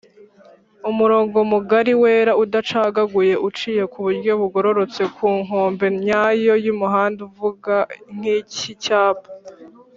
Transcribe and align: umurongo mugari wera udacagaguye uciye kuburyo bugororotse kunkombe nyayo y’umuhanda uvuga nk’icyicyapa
umurongo 0.89 1.37
mugari 1.51 1.93
wera 2.01 2.31
udacagaguye 2.43 3.33
uciye 3.47 3.83
kuburyo 3.91 4.31
bugororotse 4.41 5.01
kunkombe 5.15 5.85
nyayo 6.05 6.53
y’umuhanda 6.65 7.19
uvuga 7.27 7.75
nk’icyicyapa 8.15 9.29